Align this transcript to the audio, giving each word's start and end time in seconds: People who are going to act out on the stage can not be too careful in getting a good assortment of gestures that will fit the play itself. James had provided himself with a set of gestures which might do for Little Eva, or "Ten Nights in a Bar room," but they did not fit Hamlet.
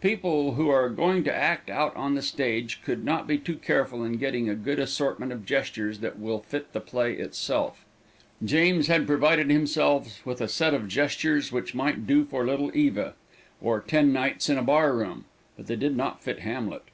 People 0.00 0.54
who 0.54 0.70
are 0.70 0.88
going 0.88 1.22
to 1.24 1.34
act 1.34 1.68
out 1.68 1.94
on 1.96 2.14
the 2.14 2.22
stage 2.22 2.80
can 2.82 3.04
not 3.04 3.26
be 3.26 3.36
too 3.36 3.56
careful 3.56 4.02
in 4.02 4.14
getting 4.16 4.48
a 4.48 4.54
good 4.54 4.78
assortment 4.78 5.32
of 5.32 5.44
gestures 5.44 5.98
that 5.98 6.18
will 6.18 6.40
fit 6.40 6.72
the 6.72 6.80
play 6.80 7.12
itself. 7.12 7.84
James 8.42 8.86
had 8.86 9.06
provided 9.06 9.50
himself 9.50 10.24
with 10.24 10.40
a 10.40 10.48
set 10.48 10.72
of 10.72 10.88
gestures 10.88 11.52
which 11.52 11.74
might 11.74 12.06
do 12.06 12.24
for 12.24 12.46
Little 12.46 12.74
Eva, 12.74 13.12
or 13.60 13.80
"Ten 13.82 14.14
Nights 14.14 14.48
in 14.48 14.56
a 14.56 14.62
Bar 14.62 14.94
room," 14.96 15.26
but 15.58 15.66
they 15.66 15.76
did 15.76 15.94
not 15.94 16.22
fit 16.24 16.38
Hamlet. 16.38 16.84